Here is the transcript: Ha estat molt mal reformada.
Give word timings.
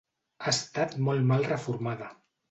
Ha 0.45 0.51
estat 0.53 0.95
molt 1.07 1.27
mal 1.31 1.45
reformada. 1.51 2.09